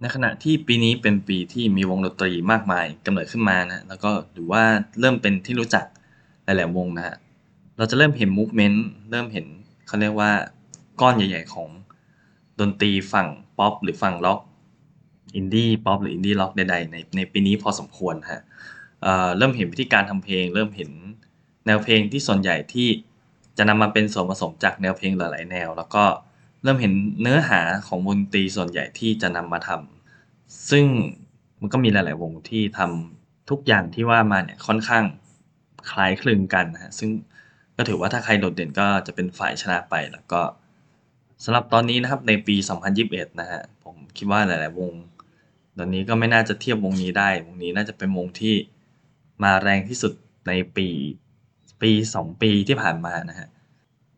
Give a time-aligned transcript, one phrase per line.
[0.00, 4.62] ในขณะที่ปีนี้เป็นปีที่มีวงดนตรีมากมายกำเนิดขึ้นมานะแล้วก็หรือว่า
[5.00, 5.84] เริ่มเป็นที่รู้จัก
[6.44, 7.16] หลาย ๆ วงนะฮะ
[7.76, 8.78] เราจะเริ่มเห็น movement
[9.10, 9.46] เริ่มเห็น
[9.86, 10.30] เขาเรียกว่า
[11.00, 11.68] ก้อนใหญ่ ๆ ของ
[12.60, 13.28] ดนตรีฝั่ง
[13.58, 14.40] ป๊อปหรือฝั่งล็อก
[15.36, 18.40] อินดี้ป๊อปหรืออินดี้ล็อกใดๆในในปีนี้พอสมควรฮะ
[19.02, 20.90] เริ่มเห็นวิธีการทำเพลง เริ่มเห็น
[21.66, 22.88] แนวเพลงที่ส่วนใหญ่ที่
[23.58, 26.04] จะนำมาเป็นส่วนผสมจากแนวเพลงหลาย ๆ แนว แล้วก็
[26.62, 26.92] เริ่มเห็น
[27.22, 30.86] เนื้อหาของวงดนตรีส่วนใหญ่ที่จะนำมาทำซึ่ง
[31.60, 35.04] มันก็มีหลาย ๆ วงที่ทำทุกอย่างที่ว่ามาเนี่ยค่อนข้าง
[35.90, 37.10] คล้ายคลึงกันนะฮะซึ่ง
[37.76, 40.42] ก็ถือว่าถ้าใครโดดเด่นก็จะเป็นฝ่ายชนะไปแล้วก็
[41.44, 42.56] สำหรับตอนนี้นะครับในปี
[42.98, 44.92] 2021 นะฮะผมคิดว่าหลาย ๆ วง
[45.78, 48.54] ตอนนี้ก็ไม่น่าจะเทียบวงนี้ได้ วงนี้น่าจะเป็นวงที่
[49.42, 50.12] มาแรงที่สุด
[50.48, 50.88] ในปี
[51.82, 53.48] ปีสองปีที่ผ่านมานะฮะ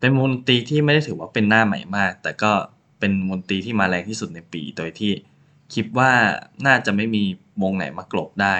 [0.00, 2.52] เป็นวงดนตรีที่ไม่ได้ถือว่าเป็นหน้าใหม่มาก แต่ก็
[2.98, 5.12] เป็นวงดนตรีที่มาแรงที่สุดในปี โดยที่
[5.74, 6.12] คิดว่า
[6.66, 7.22] น่าจะไม่มี
[7.62, 8.56] วงไหนมากลบได้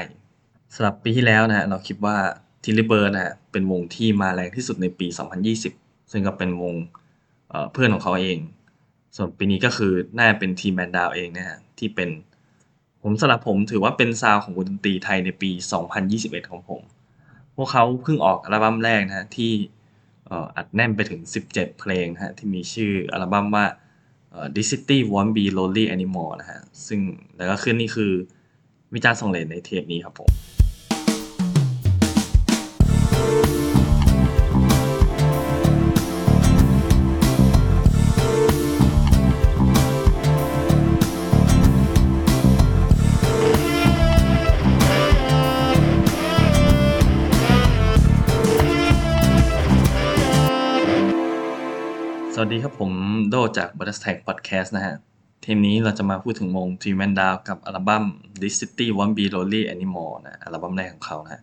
[0.75, 2.17] สำหรับปีที่แล้วนะฮะเราคิดว่า
[2.65, 5.07] Tilly Birds นะฮะเป็นวงที่มาแรงที่สุดในปี
[5.59, 8.39] 2020 ซึ่งก็เป็นวงเพื่อนของเขาเอง
[9.17, 12.09] ส่วนปีนี้ก็คือน่าจะเป็น Three Man Down เองนะฮะที่เป็น
[13.03, 15.51] ผมสำหรับผมถือว่าเป็นซาวของวงดนตรีไทยในปี
[16.01, 16.81] 2021 ของผม
[17.57, 19.53] พวกเขาเพิ่งออกอัลบั้มแรกนะฮะที่
[20.57, 23.65] อัดแน่นไปถึง 17 เพลงฮะที่มีชื่ออัลบั้มว่า
[24.55, 27.01] This City Won't Be Lonely Anymore นะฮะซึ่ง
[27.37, 28.13] แล้วก็ขึ้นนี่คือ
[28.95, 30.31] วิจารณ์ส่งเลนในเทปนี้ครับผม
[52.43, 52.93] วัสดีครับผม
[53.31, 54.97] โดจาก b u t t e r s t a g Podcast นะฮะ
[55.41, 58.05] เทปนี้เราจะมาพูดถึงวง Three Man Down กับอัลบั้ม
[58.41, 61.43] This City Won't Be Lonely Anymore นะอัลบั้มแรกของเขานะ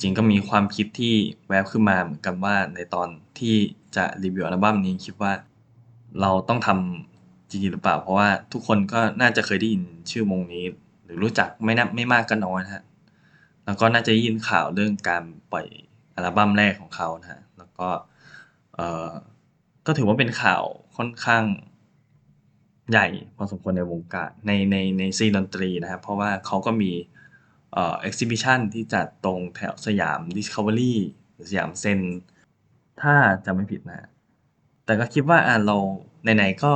[0.00, 1.14] จริงก็มีความคิดที่
[1.48, 3.08] แวบขึ้นมาเหมือนกันว่าในตอน
[3.38, 3.54] ที่
[3.96, 5.32] จะรีวิวอัลบั้มนี้คิดว่า
[6.20, 10.64] เราต้องทำจริงหรือเปล่า เพราะว่าทุกคนก็น่าจะเคยได้ยินชื่อวงนี้
[11.04, 12.84] หรือรู้จักไม่นับไม่มากก็น้อยนะฮะ
[13.64, 15.66] แล้วก็น่าจะได้ยินข่าวเรื่องการปล่อย
[16.14, 17.88] อัลบั้มแรกของเขานะฮะแล้วก็
[18.76, 19.10] เอ่อ
[19.86, 20.64] ก็ถือว่าเป็นข่าว
[20.96, 21.44] ค่อนข้าง
[22.90, 23.06] ใหญ่
[23.36, 26.92] พอสมควรในวงการในในในซีดนตรีนะครับ เพราะว่าเขาก็มี
[27.72, 30.94] เอ่อ exhibition ที่จัดตรงแถวสยาม Discovery
[31.32, 32.00] หรือสยามเซ็น
[33.02, 34.08] ถ้าจำไม่ผิดนะ
[34.84, 35.76] แต่ก็คิดว่าอะเรา
[36.36, 36.72] ไหนๆก็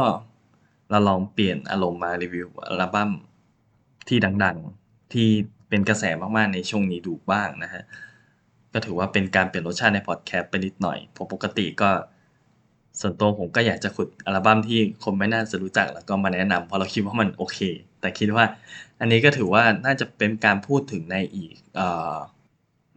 [0.90, 3.10] เราลองเปลี่ยนอารมณ์มารีวิวอัลบั้ม
[4.08, 5.28] ที่ดังๆ ที่
[5.68, 6.04] เป็นกระแส
[6.36, 7.82] มากๆในช่วงนี้ดูบ้างนะฮะ
[8.72, 11.90] ก็ถือว่าเป็นการเปลี่ยนรสชาติในพอดแคสต์ไปนิดหน่อยเพราะปกติก็
[13.00, 17.58] ส่วนตัวผมก็อยากจะขุดอัลบั้มที่คนไม่น่าจะรู้จักแล้วก็มาแนะนำเพราะเราคิดว่ามันโอเค
[18.00, 18.44] แต่คิดว่า
[19.00, 21.80] อันนี้ก็ถือว่าน่าจะเป็นการพูดถึงในอีกอ
[22.14, 22.16] อ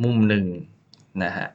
[0.03, 0.45] มุมหนึ่ง
[1.23, 1.47] นะฮะ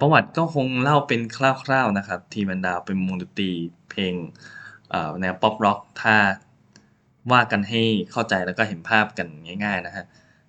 [0.00, 1.38] ประวัติก็คงเล่าเป็นค
[1.70, 3.50] ร่าวๆนะครับ ทีมันดาวเป็นวงดนตรี
[3.90, 4.14] เพลง
[5.20, 6.16] แนวป๊อปร็อกถ้า
[7.32, 7.82] ว่ากันให้
[8.12, 9.28] เข้าใจแล้วก็เห็นภาพกัน
[9.64, 10.04] ง่าย ๆนะฮะ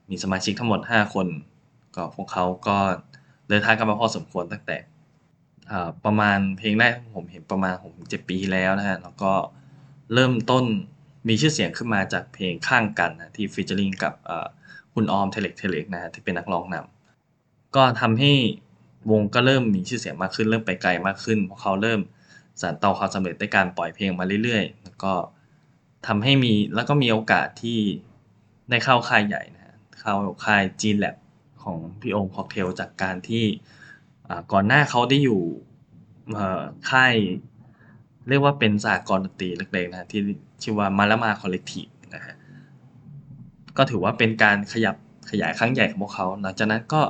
[0.10, 1.28] มีสมาชิกทั้งหมด 5 คน
[1.96, 2.78] ก็พวกเขาก็
[3.50, 4.78] เดินทางกันมาพอสมควรตั้งแต่
[6.06, 9.34] ประมาณเพลงแรกผมเห็นประมาณ6 7ปีที่แล้วนะฮะแล้วก็
[10.14, 10.66] เริ่มต้น
[11.28, 14.14] มีชื่อเสียงขึ้นมาจากเพลงข้างกันนะที่ featuring กับ
[14.94, 18.34] คุณออม Telex Telexs นะฮะที่เป็นนักร้องนำก็ทำให้
[19.12, 22.00] วงก็เริ่มมีชื่อเสียงมากขึ้น เริ่มไปไกลมากขึ้นเพราะเขาเริ่ม
[22.62, 25.14] สานต่อความสำเร็จด้วยการปล่อยเพลงมาเรื่อยๆ แล้วก็
[26.08, 27.80] ทำให้มีแล้วก็มีโอกาสที่
[28.70, 30.14] ได้เข้าค่ายใหญ่นะฮะเข้า
[30.46, 31.16] ค่าย G Lab
[31.64, 33.46] ของพี่โอมค็อกเทลจากการที่
[34.52, 35.42] ก่อนหน้าเขาได้อยู่
[36.90, 37.14] ค่าย
[38.28, 40.22] เรียกว่าเป็นสหกรดนตรีเล็กๆนะที่
[40.64, 42.36] ชื่อว่ามาลามาคอลเลกทีฟนะฮะ
[43.78, 44.96] ก็ถือว่าเป็นการขยับ
[45.30, 47.02] ขยายครั้งใหญ่ของพวกเขา หลังจากนั้นก็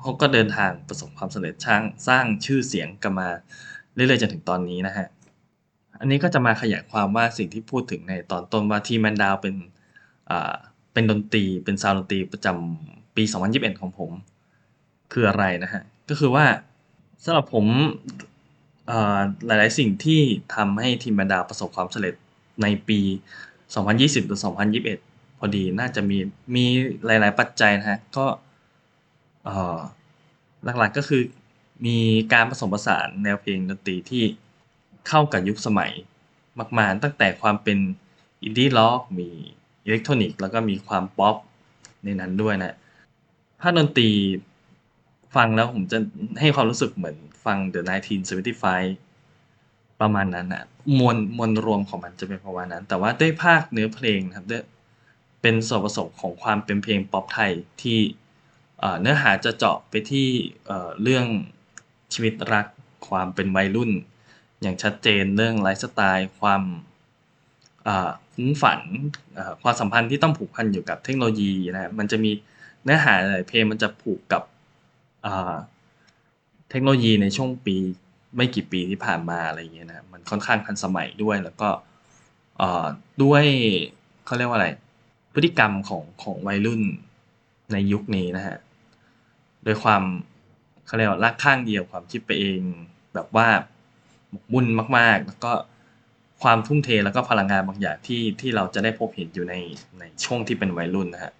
[0.00, 3.28] เขาก็เดินทางประสบความสำเร็จสร้างสร้างชื่อเสียงกันมา
[3.94, 5.06] เรื่อยๆจนถึงตอนนี้นะฮะ
[6.00, 9.54] อันนี้ก็จะมาขยายความว่าสิ่งที่พูดถึงในตอนต้นว่า Three Man Down เป็น
[10.30, 10.54] อ่า
[10.92, 13.22] เป็นดนตรีเป็นซาวดนตรีประจำปี
[13.52, 14.10] 2021 ของผม
[15.12, 16.46] คืออะไรนะฮะ ก็คือว่า
[17.24, 17.66] สำหรับผม
[19.46, 20.20] หลาย ๆ สิ่งที่
[20.54, 22.14] ทำให้ Three Man Down ประสบความสำเร็จ
[22.62, 23.00] ในปี
[23.64, 24.40] 2020 หรือ
[24.84, 26.18] 2021 พอดีน่าจะมี
[26.54, 26.64] มี
[27.06, 28.26] หลาย ๆ ปัจจัยนะฮะ ก็
[30.64, 31.22] หลัก ๆ ก็คือ
[31.86, 31.98] มี
[32.32, 34.22] การผสมผสานแนวเพลงดนตรีที่
[35.08, 35.92] เข้ากับยุคสมัย
[36.78, 37.78] มาก ๆ ตั้งแต่ความเป็น
[38.42, 39.28] อินดี้ร็อกมี
[39.84, 41.36] อิเล็กทรอนิกส์แล้วก็มีความป๊อป
[42.04, 42.76] ในนั้นด้วยนะ
[43.60, 44.10] ภาคดนตรี
[45.34, 45.98] ฟังแล้วผมจะ
[46.40, 47.80] ให้ความรู้สึกเหมือนฟัง The
[49.10, 50.64] 1975 ประมาณนั้นนะ
[50.98, 54.64] มวลมวลรวมของมันจะเป็นประมาณนั้น แต่ว่าด้วยภาคเนื้อเพลงนะครับด้วย
[55.42, 57.52] เป็นส่วนผสมของความเป็นเพลงป๊อปไทย
[57.82, 57.98] ที่
[59.00, 60.28] เนื้อหาจะเจาะไปที่
[61.02, 61.26] เรื่อง
[62.12, 62.66] ชีวิตรัก
[63.08, 63.90] ความเป็นวัยรุ่น
[64.62, 66.62] อย่างชัดเจนเรื่องไลฟ์สไตล์ความ
[67.86, 68.80] อ่าฟุ้งฝัน
[69.62, 72.30] ความสัมพันธ์ที่ต้องผูกพันอยู่กับเทคโนโลยีนะครับมันจะมี
[72.84, 74.42] เนื้อหาหลายเพลงมันจะผูกกับ
[76.70, 77.76] เทคโนโลยีในช่วงปี
[78.36, 81.68] ไม่กี่ปีที่ผ่านมาอะไรอย่างเงี้ยนะมันค่อนข้างทันสมัยด้วยแล้วก็
[83.22, 83.44] ด้วย
[84.26, 84.68] เขาเรียกว่าอะไร
[85.34, 86.82] พฤติกรรมของของวัยรุ่น
[87.72, 88.56] ในยุคนี้นะฮะ
[89.66, 90.02] ด้วยความ
[90.86, 92.60] เขาเรียกว่ารักข้างเดียวความคิดไปเอง
[93.14, 93.48] แบบว่า
[94.30, 94.66] หมกมุ่น
[94.98, 95.52] มาก ๆ แล้วก็
[96.42, 99.54] ความทุ่มเทแล้วก็พลังงานบางอย่างที่ที่เราจะได้พบเห็นอยู่ใน
[99.98, 101.32] ในช่วงที่เป็นวัยรุ่นนะฮะ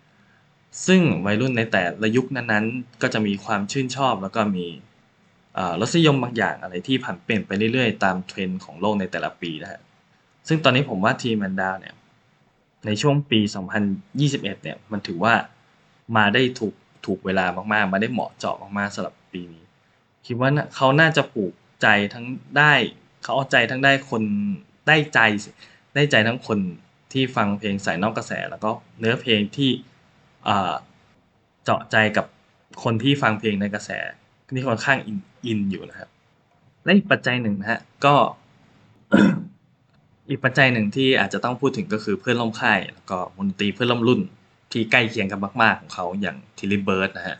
[0.86, 4.66] ซึ่งวัยรุ่นในแต่ละยุคนั้นๆ ก็จะมีความชื่นชอบ แล้วก็มี
[5.80, 9.80] รสนิยมบางอย่างอะไรที่ผันเปลี่ยนไปเรื่อยๆ ตามเทรนด์ของโลกในแต่ละปีนะฮะ
[10.48, 11.94] ซึ่งตอนนี้ผมว่าทีมแมนดาวเนี่ย
[12.86, 13.40] ในช่วงปี
[13.96, 15.34] 2021 เนี่ยมันถือว่า
[16.16, 16.74] มาได้ถูก
[17.06, 19.62] ถูกเวลามากๆ มาได้เหมาะเจาะมากๆสำหรับปีนี้
[20.26, 22.24] คิดว่าเขาน่าจะปลูกใจทั้ง
[22.58, 22.72] ได้
[23.22, 24.22] เขาเอาใจทั้งได้คน
[24.88, 25.20] ได้ใจ
[25.94, 26.58] ได้ใจทั้งคน
[27.12, 29.70] ที่ฟังเพลงสายนอกกระแส แล้วก็เนื้อเพลงที่
[31.64, 32.26] เจาะใจกับ
[32.82, 33.90] คนที่ฟังเพลงในกระแส
[34.56, 34.98] ที่ค่อนข้าง
[35.46, 36.08] อินอยู่นะครับ
[36.84, 38.14] และอีกปัจจัยหนึ่งนะฮะก็
[40.28, 44.20] อีกปัจจัยหนึ่งที่อาจจะต้องพูดถึงก็คือเพื่อนร่วมค่ายแล้วก็วงดนตรีเพื่อนร่วมรุ่น
[44.72, 47.36] ที่ใกล้เคียงกันมากๆของเขาอย่างทิลลี่เบิร์ดนะฮะ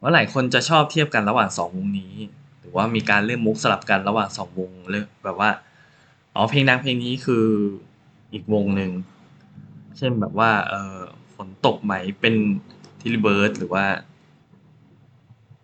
[0.00, 2.14] ว่าหลายคนจะชอบเทียบกันระหว่างสองวงนี้
[2.60, 5.50] หรือว่ามีการเล่นมุกสลับกันระหว่างสองวงเลยแบบว่า
[6.34, 7.44] อ๋อเพลงดังเพลงนี้คือ
[8.32, 8.90] อีกวงหนึ่ง
[9.96, 10.98] เช่นแบบว่าเออ
[11.36, 12.34] ฝนตกไหมเป็น
[13.00, 13.84] ทิลิเบิร์ดหรือว่า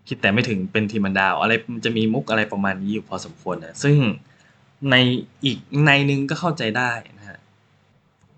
[0.08, 3.96] คิดแต่ไม่ถึงเป็นทีมันดาว อะไรมันจะมีมุกอะไรประมาณนี้อยู่พอสมควรนะซึ่ง
[4.90, 4.96] ใน
[5.44, 7.38] อีกในนึงก็เข้าใจได้นะฮะ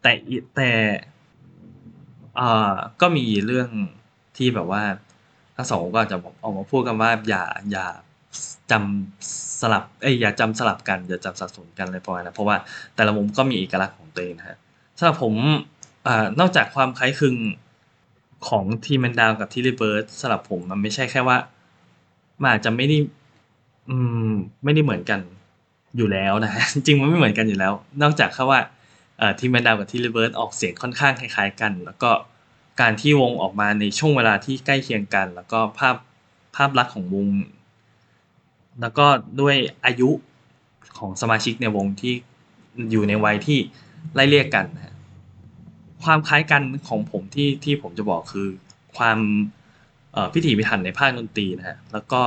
[0.03, 0.13] แต่
[0.57, 0.71] แต่
[2.37, 3.69] เอ่อก็มีเรื่อง
[4.37, 4.83] ที่แบบว่า
[5.57, 7.87] ทั้งสองก็จจะออกมาพูดกันว่าอย่าอย่า
[8.71, 12.57] จำสลับเอ้ยอย่าจำสลับกันอย่าจำสับสนกันอะไรประมาณนั้นเพราะว่า
[12.95, 14.57] แต่ละมุมก็มีเอกลักษณ์ของตัวเองนะฮะ
[14.99, 15.35] สำหรับผม
[16.07, 17.37] อ่านอกจากความคล้ายคลึง
[18.49, 21.39] ของทีมันดาวกับทีรีเบิร์ดสำหรับผมมันไม่ใช่แค่ว่า
[22.41, 22.97] มันอาจจะไม่ได้
[23.89, 23.97] อื
[24.31, 24.33] ม
[24.65, 25.21] ไม่ได้เหมือนกัน
[25.97, 27.73] อยู่แล้วนะฮะจริงมันไม่เหมือนกันอยู่แล้ว
[28.03, 28.61] นอกจากแค่ว่า
[29.39, 32.11] ทีมแมนดาวกับทีรีเบิร์ดออกเสียงค่อนข้างคล้ายๆกัน แล้วก็
[32.81, 35.97] การที่วงออกมาในช่วงเวลาที่ใกล้เคียงกัน แล้วก็ภาพ
[36.57, 37.29] ภาพลักษณ์ของวง
[38.81, 39.07] แล้วก็
[39.41, 39.57] ด้วย
[39.87, 40.11] อายุ
[40.99, 42.15] ของสมาชิกในวงที่
[42.91, 43.59] อยู่ในวัยที่
[44.15, 44.94] ไล่เรียกกันนะ
[46.05, 48.49] ความคล้ายกันของผมที่ที่ผมจะบอกคือ
[48.97, 49.19] ความ
[50.35, 52.23] พิถีพิถันในภาคดนตรีนะฮะแล้วก็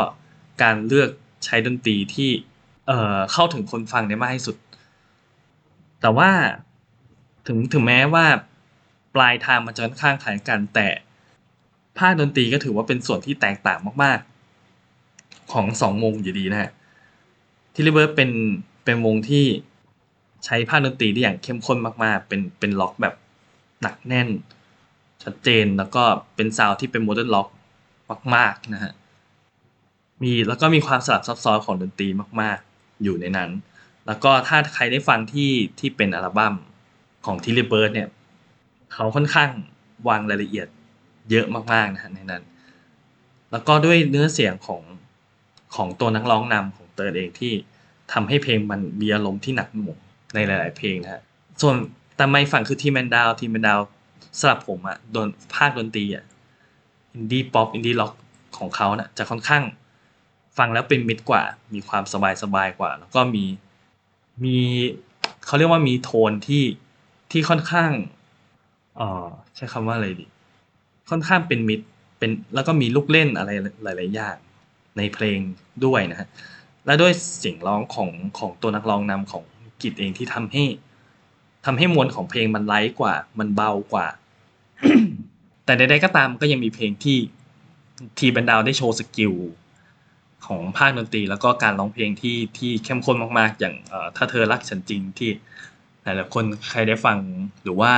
[0.62, 1.10] การเลือก
[1.46, 2.30] ใช้ดนตรีที่
[2.88, 4.56] เข้าถึงคนฟังได้มากที่สุด
[6.02, 6.30] แต่ว่า
[7.48, 8.26] ถึงถึงแม้ว่า
[9.16, 10.88] ปลายทางมันจะค่อนข้างคล้ายกันแต่
[12.00, 14.20] ภาคดนตรีก็ถือว่าเป็นส่วนที่แตกต่างมาก
[14.86, 16.72] ๆ ของสองวงอยู่ดีนะฮะ
[17.74, 18.32] Tilly Birds เป็น
[18.84, 19.46] เป็นวงที่
[20.46, 23.14] ใช้ภาคดนตรีได้อย่างเข้มข้นมาก ๆ เป็นเป็นร็อกแบบ
[23.82, 24.30] หนักแน่น
[25.24, 26.04] ชัดเจนแล้วก็
[26.36, 27.48] เป็น sound ที่เป็น modern rock
[28.36, 28.94] มากๆนะฮะ
[30.24, 32.08] มีแล้วก็มีความสลับซับซ้อนของดนตรี
[32.42, 33.50] มาก ๆ อยู่ในนั้น
[34.08, 36.56] แล้วก็ถ้าใครได้ฟังที่ที่เป็นอัลบั้ม
[37.26, 38.10] ของ Tilly Birds เนี่ย
[38.94, 39.50] เขาค่อนข้าง
[40.08, 40.68] วางรายละเอียด
[41.30, 42.44] เยอะมากๆนะฮะในนั้น
[43.52, 44.82] แล้วก็ด้วยเนื้อเสียงของ
[45.76, 47.54] ของตัวนักร้องนำของเติร์ดเองที่
[48.14, 49.98] ทำให้เพลงมันมีอารมณ์ที่หนักหน่วง
[50.34, 51.22] ในหลาย ๆ เพลงนะฮะ
[51.62, 51.76] ส่วน
[52.18, 53.80] แต่ในฝั่งคือ Three Man Down Three Man Down
[54.40, 56.24] สำหรับผมอะโดยภาคดนตรีอะ
[57.14, 58.14] อินดี้ป๊อปอินดี้ร็อก
[58.58, 59.64] ของเขาน่ะจะค่อนข้าง
[60.58, 61.44] ฟังแล้วเป็นมิตรกว่า
[61.74, 63.46] มีความสบายสบายกว่า แล้วก็มี
[64.44, 64.58] มี
[65.46, 66.64] เขาเรียกว่ามีโทนที่
[67.32, 67.92] ที่ค่อนข้าง
[68.98, 70.28] เออใช้คำว่าอะไรดี
[71.10, 71.86] ค่อนข้างเป็นมิตร
[72.18, 73.52] เป็นแล้วก็มีลูกเล่นอะไร
[73.84, 74.38] หลาย ๆ อย่าง
[74.98, 75.40] ในเพลง
[75.86, 76.28] ด้วยนะฮะ
[76.86, 79.44] และด้วยเสียงร้องของของตัวนักร้องนำของ
[79.82, 80.64] กิจเองที่ทำให้
[81.70, 84.08] ทำให้มวลของเพลงมัน light กว่า มันเบากว่า
[85.66, 87.18] แต่ใดๆก็ตามก็ยังมีเพลงที่
[88.18, 89.34] Three Man Down ได้โชว์ skill
[90.46, 93.76] ของภาคดนตรี แล้วก็การร้องเพลงที่ที่เข้มข้นมากๆ อย่าง
[94.16, 95.30] ถ้าเธอรักฉันจริงที่
[96.04, 97.18] หลายๆคนใครได้ฟัง
[97.64, 97.94] หรือว่า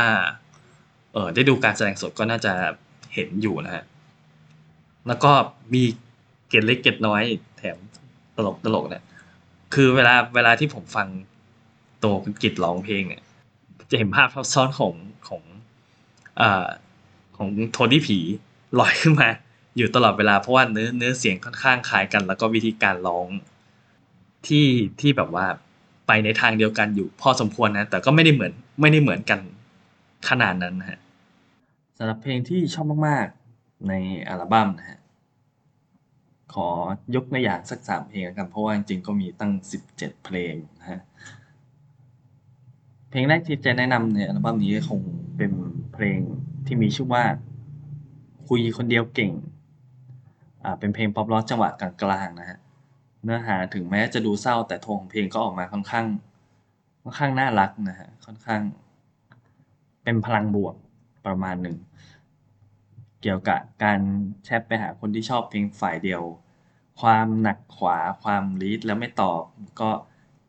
[1.14, 2.54] เออได้ดูการแสดงสดก็น่าจะ
[3.14, 3.84] เห็นอยู่นะฮะ
[5.08, 5.32] แล้วก็
[5.74, 5.84] มี
[6.48, 7.24] เกร็ดเล็กเกร็ดน้อย
[7.58, 7.78] แถม
[8.36, 9.04] ตลกตลกเนี่ย
[9.74, 11.08] คือเวลาเวลาที่ผมฟัง
[12.00, 13.24] โตคุณกิจร้องเพลงเนี่ย
[13.90, 14.94] จะเห็นภาพซับซ้อนของ
[15.28, 15.44] ของ
[16.40, 16.42] อ
[17.38, 18.18] ของโทนี่ผี
[18.80, 19.30] ลอยขึ้นมา
[19.78, 23.28] อยู่ตลอดเวลาเพราะว่าเนื้อเนื้อเสียงค่อนข้างคล้ายกัน แล้วก็วิธีการร้อง
[24.48, 24.68] ที่
[25.00, 25.46] ที่แบบว่า
[26.08, 29.40] ไปในทางเดียวกันอยู่พอสมควรนะ แต่ก็ไม่ได้เหมือนไม่ได้เหมือนกัน
[30.30, 31.00] ขนาดนั้นนะฮะ
[31.98, 33.94] สำหรับเพลงที่ชอบมากๆใน
[34.30, 35.00] อัลบั้มนะฮะ
[36.54, 36.68] ขอ
[37.16, 41.02] ยกตัวอย่างสักสามเพลงกันเพราะว่าจริงๆก็มีตั้งสิบเจ็ดเพลงนะฮะ
[43.10, 45.00] เพลงแรกที่จะแนะนำในอัลบั้มนี้คง
[45.38, 45.52] เป็น
[45.94, 46.18] เพลง
[46.66, 47.24] ที่มีชื่อว่า
[48.48, 49.32] คุยคนเดียวเก่ง
[50.64, 52.60] อ่า เป็นเพลงป๊อปร็อกจังหวะกลางๆนะฮะ
[53.24, 56.06] เนื้อหาถึงแม้จะดูเศร้าแต่โทนของเพลงก็ออกมาค่อนข้าง
[57.02, 58.62] ค่อนข้างน่ารักนะฮะ ค่อนข้าง
[60.04, 60.76] เป็นพลังบวก
[61.26, 61.78] ประมาณหนึ่ง
[63.22, 64.00] เกี่ยวกับการ
[64.46, 66.24] แชทไปหาคนที่ชอบเพลงฝ่ายเดียว
[67.02, 69.42] ความหนักขวา ความลีดแล้วไม่ตอบ
[69.82, 69.90] ก็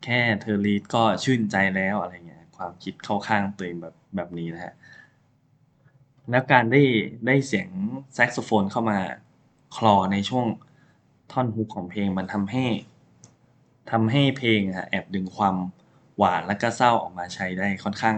[0.04, 4.74] แค่เธอลีดก็ชื่นใจแล้วอะไรเงี้ย ความคิดเข้าข้างตัวเองแบบแบบนี้นะฮะ
[6.30, 6.82] แล้วการได้
[7.26, 7.68] ได้เสียง
[8.14, 8.98] แซกโซโฟนเข้ามา
[9.76, 10.46] คลอในช่วง
[11.32, 12.64] ท่อนฮุกของเพลงมันทำให้
[13.90, 15.56] ทำให้เพลงอะแอบดึงความ
[16.18, 18.16] หวานและก็เศร้าออกมาใช้ได้ค่อนข้าง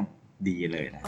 [0.48, 1.02] ดีเลยนะ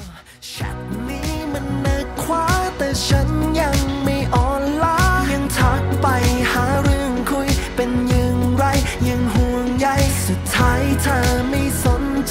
[0.49, 0.77] แชท
[1.09, 3.29] นี้มันนิดคว้าแต่ฉัน
[3.61, 4.99] ยังไม่อ่อนล้า
[5.33, 6.07] ยังทักไป
[6.53, 8.65] หาเรื่องคุยเป็นย่างไร
[9.09, 9.87] ยังห่วงใย
[10.27, 11.19] สุดท้ายเธอ
[11.51, 11.63] ไม่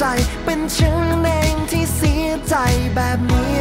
[0.05, 0.09] ใจ
[0.45, 2.55] เป็นฉันเองที่เสียใจ
[2.95, 3.55] แบบนี้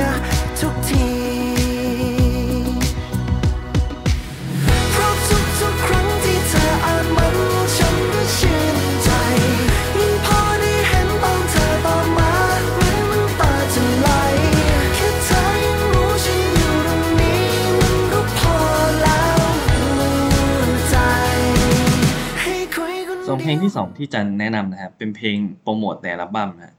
[23.63, 26.75] ที่สองที่จะแนะนำนะครับเป็นเพลงโปรโมทในอัลบั้มนะ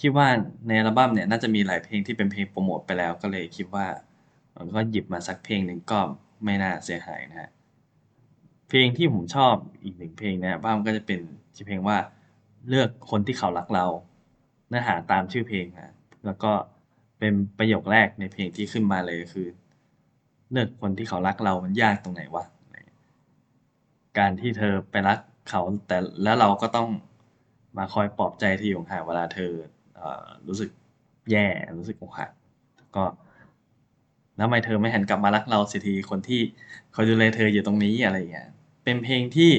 [0.00, 0.26] คิดว่า
[0.68, 3.86] ในอัลบั้มเนี่ยน่าจะมีหลายเพลงที่เป็นเพลงโปรโมทไปแล้วก็เลยคิดว่า
[4.76, 5.98] ก็หยิบมาสักเพลงหนึ่งก็
[6.44, 7.50] ไม่น่าเสียหายนะฮะ
[8.68, 11.20] เพลงที่ผมชอบอีกหนึ่งเพลงในอัลบั้มก็จะเป็น
[11.56, 11.98] ชื่อเพลงว่า
[12.68, 13.86] เลือกคนที่เขารักเรา
[14.68, 15.92] เนื้อหาตามชื่อเพลงนะ
[16.24, 16.52] แล้วก็
[17.18, 19.46] เป็นประโยคแรกในเพลงที่ขึ้นมาเลยคือ
[20.50, 22.44] เลือกคนที่เขารักเรามันยากตรงไหนวะ
[24.18, 26.88] การที่เธอไปรัก เขาแต่แล้วเราก็ต้อง
[27.78, 29.52] มาคอยปลอบใจเธออยู่ห่างเวลาเธอ
[29.98, 30.00] อ
[30.48, 30.70] รู้สึก
[31.30, 31.46] แย่
[31.78, 32.30] รู้สึกอกหัก
[32.96, 33.04] ก็
[34.36, 36.40] แล้วทำไมเธอไม่หันกลับมารักเราสียทีคนที่
[36.94, 38.48] คอยดูแลเธออยู่ตรงนี้อะไรอย่างเงี้ย
[38.84, 39.52] เป็นเพลงที่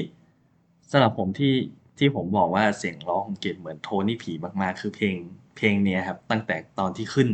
[0.92, 1.56] สำหรับผมที่
[1.98, 5.16] ที่ผมบอกว่าเสียงร้องของเกดเหมือนโทนี่ผีมากๆ คือเพลง
[5.58, 7.30] เพลงเนี้ยครับ ตั้งแต่ตอนที่ขึ้น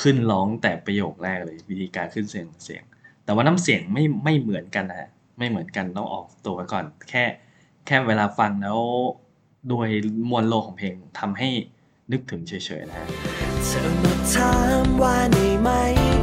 [0.00, 2.82] ขึ้นร้องแต่ประโยคแรกเลย วิธีการขึ้นเสียงเสียง
[3.24, 7.24] แต่ว่าน้ำเสียงไม่ไม่เหมือนกันนะฮะไม่เหมือนกันต้องออกตัวไว้ก่อน แค่
[7.86, 8.80] แค่เวลาฟังแล้ว
[9.68, 9.88] โดย
[10.30, 11.48] มวลโลของเพลงทำให้
[12.12, 13.06] นึกถึงเฉยๆนะฮะ
[13.66, 15.68] เธอมาถามว่าในไหม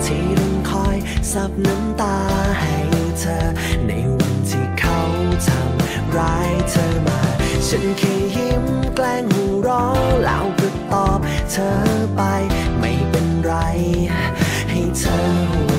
[0.06, 0.98] ที่ต้องคอย
[1.32, 2.18] ซับน้ำตา
[2.60, 2.78] ให้
[3.20, 3.38] เธอ
[3.88, 5.00] ในวันที่เขา
[5.48, 7.22] ทำร้ายเธอมา
[7.68, 8.66] ฉันแค่ยิ้ม
[8.96, 11.20] แกล้งหัวเราะแล้วก็ตอบ
[11.52, 11.70] เธอ
[12.16, 12.22] ไป
[12.80, 13.54] ไม่เป็นไร
[14.70, 15.73] ให้เธอ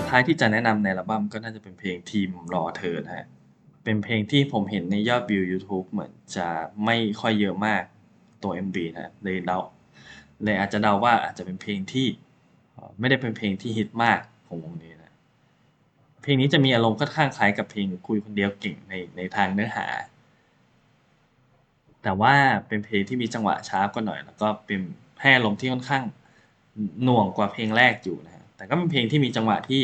[0.00, 3.26] สุดท้ายที่จะแนะนำในอัลบั้มก็น่าจะเป็นเพลงทีมรอเธอนะฮะ
[3.84, 6.48] เป็นเพลงที่ผมเห็นในยอดวิว YouTube เหมือนจะ
[6.84, 7.82] ไม่ค่อยเยอะมาก
[8.42, 9.58] ตัว MV นะฮะเลยเดา
[10.44, 12.06] เลยอาจจะเดาว่าอาจจะเป็นเพลงที่
[12.98, 15.12] ไม่ได้เป็นเพลงที่ฮิตมากของวงนี้นะ
[16.22, 19.86] เพลงนี้จะมีอารมณ์ค่อนข้างคล้ายกับเพลงคุยคนเดียวเก่งในในทางเนื้อหา
[22.02, 22.34] แต่ว่า
[22.68, 24.80] เป็นเพลงที่มีจังหวะช้ากว่าหน่อย แล้วก็เป็น
[25.20, 26.04] ให้อารมณ์ที่ค่อนข้าง
[27.04, 29.82] หน่วงกว่าเพลงแรกอยู่นะ แต่ก็เป็นเพลงที่มีจังหวะที่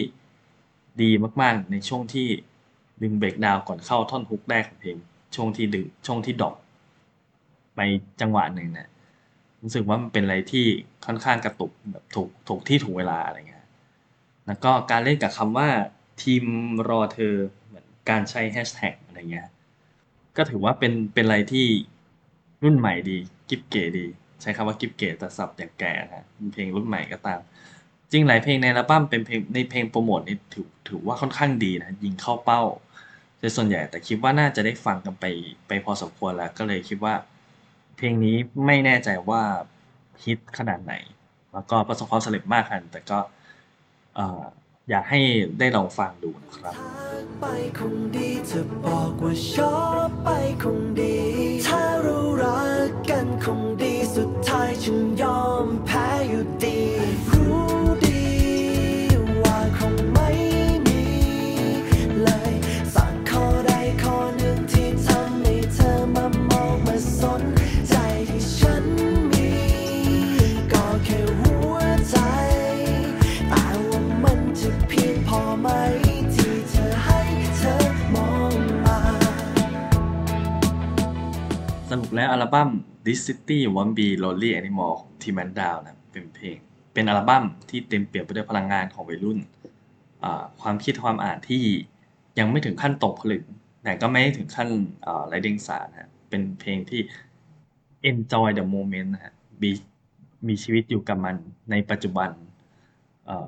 [1.02, 2.28] ดีมากๆ ในช่วงที่
[3.02, 4.96] ดึงเบรกดาวก่อนเข้าท่อนฮุกแรกของเพลง
[5.34, 6.54] ช่วงที่ดึงช่วงที่ดอป
[7.76, 7.80] ไป
[8.20, 8.88] จังหวะหนึ่งเนี่ย
[9.62, 10.66] รู้สึกว่ามันเป็นอะไรที่
[11.06, 13.66] ค่อนข้างกระตุกแบบถูกถูกที่ถูกเวลาอะไรเงี้ย
[14.46, 15.68] แล้วก็การเล่นกับคำว่า
[16.22, 16.44] ทีม
[16.88, 17.34] รอเธอ
[17.66, 19.48] เหมือนการใช้แฮชแท็กอะไรเงี้ย
[20.36, 21.66] ก็ถือว่าเป็นเป็นอะไรที่
[22.62, 24.06] รุ่นใหม่ดี กิฟเก๋ดี
[24.40, 27.40] ใช้คำว่ากิฟเก๋แต่สับอย่างแก่นะเป็นเพลงรุ่นใหม่ก็ตาม
[28.12, 32.62] จริงหลายเพลงในอัลบั้มเป็นเพลงในเพลงโปรโมทนี่ถือถือว่าค่อนข้างดีนะยิงเข้าเป้า
[33.38, 35.24] โดยส่วนใหญ่แต่คิดว่าน่าจะได้ฟังกันไป
[35.68, 37.14] ไปพอสมควรแล้ว ก็เลยคิดว่า
[37.96, 39.42] เพลงนี้ไม่แน่ใจว่า
[40.24, 40.94] ฮิตขนาดไหน
[41.52, 43.18] แล้วก็ประสบความสำเร็จมากขนาดไหนแต่ก็
[44.90, 45.20] อยากให้
[45.58, 46.74] ได้ลองฟังดูนะครับ
[47.40, 47.44] ไป
[47.78, 50.28] คงดีเธอบอกว่าชอบไป
[50.62, 51.16] คงดี
[51.66, 55.93] ถ้าเรารักกันคงดีสุดท้ายฉันยอมแพ้
[75.54, 75.56] ส
[82.00, 82.70] รุปแล้วอัลบั้ม
[83.06, 86.56] This City One Be Lonely Anymore ที่แมนดาวนะเป็นเพลง
[86.94, 89.38] เป็นอัลบั้มที่เต็มเปี่ยมไปด้วยพลังงานของวัยรุ่น
[90.60, 91.64] ความคิดความอ่านที่
[92.38, 93.42] ยังไม่ถึงขั้นตกผลึก
[93.84, 94.68] แต่ก็ไม่ถึงขั้น
[95.26, 97.00] ไร้เดียงสานะเป็นเพลงที่
[98.10, 99.34] enjoy the moment นะฮะ
[100.48, 101.36] มีชีวิตอยู่กับมัน
[101.70, 102.30] ในปัจจุบัน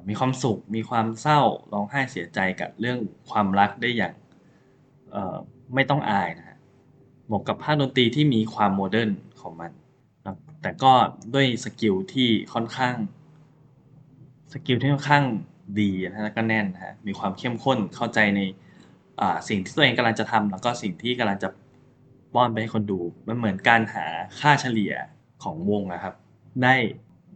[0.09, 1.41] มีความสุข มีความเศร้า
[1.73, 2.99] ร้องไห้เสียใจกับเรื่อง
[3.31, 4.15] ความรักได้อย่าง
[5.75, 6.57] ไม่ต้องอายนะฮะ
[7.31, 9.11] บวกกับภาคดนตรีที่มีความ modern
[9.41, 9.71] ของมัน
[10.25, 10.93] นะแต่ก็
[11.35, 12.95] ด้วย skill ที่ค่อนข้าง
[14.53, 15.25] skill ที่ค่อนข้าง
[15.81, 18.41] ดีนะฮะแล้วก็แน่นนะฮะ มีความเข้มข้นเข้าใจใน
[19.49, 21.49] สิ่งที่ตัวเองกำลังจะทำแล้วก็สิ่งที่กำลังจะ
[22.35, 24.07] ป้อนไปให้คนดู มันเหมือนการหา
[24.41, 24.93] ค่าเฉลี่ย
[25.43, 26.15] ของวงนะครับ
[26.63, 26.75] ได้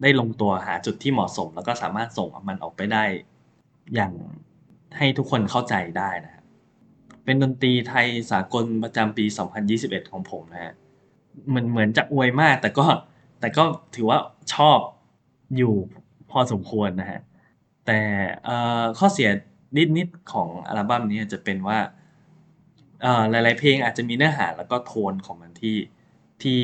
[0.02, 3.04] ได้ลงตัวหาจุดที่เหมาะสม แล้วก็สามารถส่งมันออกไปได้
[3.94, 4.12] อย่าง
[4.96, 6.44] ให้ทุกคนเข้าใจได้นะฮะ
[7.24, 9.24] เป็นดนตรีไทยสากลประจำปี
[9.68, 10.74] 2021 ของผมนะฮะ
[11.48, 12.86] เหมือนเหมือนจะอวยมาก แต่ก็
[13.40, 13.64] แต่ก็
[13.94, 14.18] ถือว่า
[14.54, 14.78] ชอบ
[15.56, 15.74] อยู่
[16.30, 17.20] พอสมควรนะฮะ
[17.86, 18.00] แต่
[18.98, 19.30] ข้อเสีย
[19.96, 21.78] นิดๆของอัลบั้มนี้จะเป็นว่า
[23.30, 25.76] หลาย ๆ เพลงอาจจะมีเนื้อหาแล้วก็โทนของมันที่
[26.42, 26.58] ที่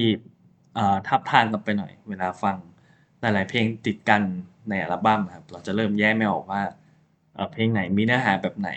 [1.08, 2.56] ทับทางกันไปหน่อยเวลาฟัง
[3.35, 4.23] หลาย ๆ เพลงติดกัน
[4.68, 6.62] ในอัลบั้มครับ เราจะเริ่มแยกไม่ออกว่า
[7.52, 8.71] เพลงไหนมีเนื้อหาแบบไหน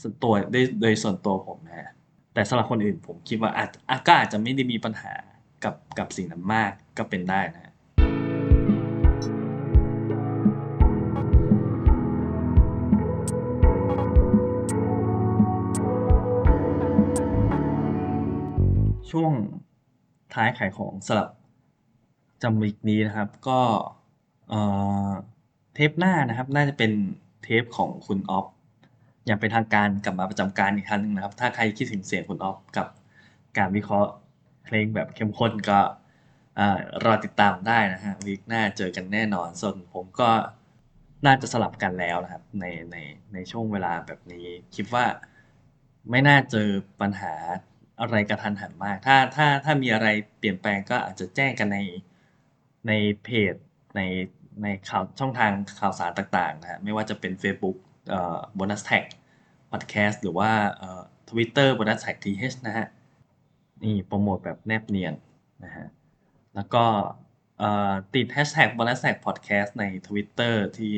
[0.00, 1.90] ส่วนตัวโดยโดยส่วนตัวผมนะฮะ
[2.34, 5.14] แต่สำหรับคนอื่นผมคิดว่าอาจอาก็อาจจะไม่ได้มีปัญหา
[5.64, 7.72] กับกับสิ่งนั้นมากก็เป็นได้นะฮะ
[19.10, 19.32] ช่วง
[20.34, 21.28] ท้ายขายของสำหรับ
[22.42, 23.60] จำวิกนี้นะครับ ก็
[24.48, 24.60] เอ่
[25.08, 25.10] อ
[25.74, 26.92] เทปหน้านะครับ น่าจะเป็น
[27.42, 28.46] เทปของคุณออฟ
[29.26, 32.86] อย่างเป็นทางการกลับมาประจำการอีกครั้งหนึ่งนะครับ ถ้าใครคิดถึงเสียงคุณออฟกับ
[33.58, 34.10] การวิเคราะห์
[34.64, 35.80] เพลงแบบเข้มข้นก็
[36.58, 40.30] อ่ารอติดตามได้นะฮะวีคหน้าเจอกันแน่นอน ส่วนผมก็
[41.26, 42.96] น่าจะสลับกันแล้วนะครับ ในใน
[43.32, 44.46] ในช่วงเวลาแบบนี้
[44.76, 45.04] คิดว่า
[46.10, 46.68] ไม่น่าเจอ
[47.00, 47.34] ปัญหา
[48.00, 51.78] อะไรกระทันหันมาก ถ้าถ้าถ้ามีอะไรเปลี่ยนแปลงก็อาจจะแจ้งกันใน
[52.86, 52.92] ใน
[53.24, 53.54] เพจ
[53.96, 54.00] ใน
[54.62, 57.76] ในข่าวช่องทางข่าวสารต่างๆนะฮะไม่ว่าจะเป็น Facebook
[58.08, 59.04] เอ่อ bonus tag
[59.72, 62.86] podcast หรือว่าเอ่อ Twitter bonus tag th นะฮะ
[63.82, 65.14] นี่โปรโมทแบบแนบเนียน
[65.64, 65.86] นะฮะ
[66.54, 66.84] แล้วก็
[67.58, 70.92] เอ่อติด hashtag bonus tag podcast ใน Twitter ที่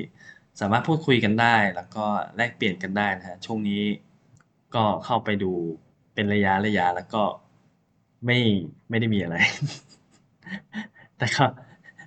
[0.60, 2.04] สามารถพูดคุยกันได้ แล้วก็
[2.36, 3.82] แลกเปลี่ยนกันได้นะฮะช่วงนี้
[4.74, 5.52] ก็เข้าไปดู
[6.14, 7.22] เป็นระยะระยะแล้วก็
[8.26, 8.38] ไม่
[8.88, 9.36] ไม่ได้มีอะไร
[11.18, 11.44] แต่ก็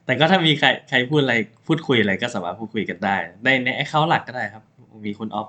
[0.06, 1.36] แต่ก็ถ้ามีใครใครพูดอะไร
[1.68, 4.64] พูดคุยอะไรก็สามารถพูดคุยกันได้ ในใน account หลักก็ได้ครับ
[5.06, 5.48] มีคุณออฟ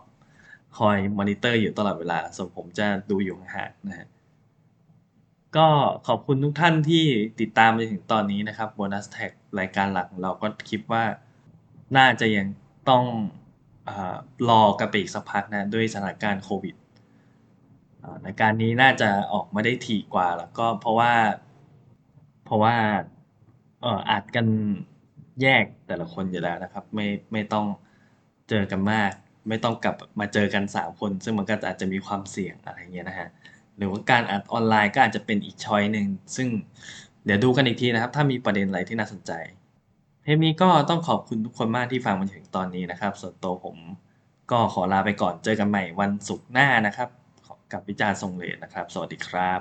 [0.79, 4.09] คอยมอนิเตอร์อยู่ตลอดเวลา ส่วนผมจะดูอยู่ห่างๆนะฮะ
[5.57, 5.69] ก็
[6.07, 7.05] ขอบคุณทุกท่านที่
[7.41, 11.05] ติดตามมาถึงตอนนี้นะครับ Bonus Tag รายการหลักเราก็คิดว่า
[11.97, 12.47] น่าจะยัง
[12.91, 13.05] ต้อง
[13.87, 14.17] เอ่อ
[14.49, 16.75] รอกันไปอีกสักพักนะ ด้วยสถานการณ์โควิด
[18.03, 21.13] อ่ารายการนี้น่าจะออกมาได้ถี่กว่าแล้วก็เพราะว่า
[22.45, 22.77] เพราะว่า
[23.83, 24.47] เอ่ออัดกัน
[25.43, 27.67] แยกแต่ละคนอยู่แล้วนะครับ ไม่ไม่ต้อง
[28.49, 29.13] เจอกันมาก
[29.49, 33.29] ไม่ต้องกลับมาเจอกันสามคน ซึ่งมันก็อาจจะมีความเสี่ยงอะไรเงี้ยนะฮะ
[33.77, 36.49] หรือว่าการอัดออนไลน์ก็อาจจะเป็นอีกช้อยหนึ่งซึ่ง
[37.25, 39.33] เดี๋ยวดูกันอีกทีนะครับ ถ้ามีประเด็นอะไรที่น่าสนใจ
[40.23, 43.77] เทปนี้ก็ต้องขอบคุณทุกคนมากที่ฟังมาถึงตอนนี้นะครับ ส่วนตัวผม
[44.51, 47.09] ก็ขอลาไปก่อนเจอกันใหม่วันศุกร์หน้านะครับ
[47.73, 49.61] กับวิจารณ์ทรงเลดนะครับ สวัสดีครับ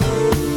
[0.00, 0.47] thank you